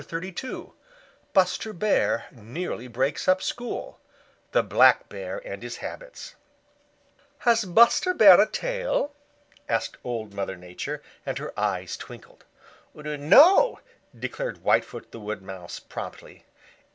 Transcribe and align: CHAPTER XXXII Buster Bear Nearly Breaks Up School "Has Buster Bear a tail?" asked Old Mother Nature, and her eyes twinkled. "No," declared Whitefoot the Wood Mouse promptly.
CHAPTER 0.01 0.19
XXXII 0.29 0.71
Buster 1.31 1.73
Bear 1.73 2.25
Nearly 2.31 2.87
Breaks 2.87 3.27
Up 3.27 3.39
School 3.39 3.99
"Has 4.51 4.65
Buster 7.67 8.13
Bear 8.15 8.41
a 8.41 8.47
tail?" 8.49 9.13
asked 9.69 9.97
Old 10.03 10.33
Mother 10.33 10.55
Nature, 10.57 11.03
and 11.23 11.37
her 11.37 11.53
eyes 11.55 11.95
twinkled. 11.97 12.45
"No," 12.95 13.79
declared 14.17 14.63
Whitefoot 14.63 15.11
the 15.11 15.19
Wood 15.19 15.43
Mouse 15.43 15.79
promptly. 15.79 16.45